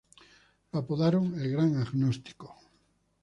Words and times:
Lo 0.71 0.79
apodaron 0.79 1.39
"El 1.39 1.51
Gran 1.51 1.77
Agnóstico". 1.77 2.55